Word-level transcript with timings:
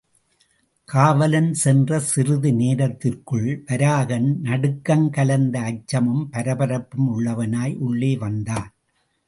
காவலன் 0.89 1.53
சென்ற 1.53 1.99
சிறிது 1.99 2.53
நேரத்திற்குள் 2.53 3.63
வராகன் 3.67 4.29
நடுக்கங்கலந்த 4.43 5.55
அச்சமும் 5.61 6.25
பரபரப்பும் 6.31 7.07
உள்ளவனாய் 7.07 7.77
உள்ளே 7.77 8.17
வந்தான். 8.17 8.71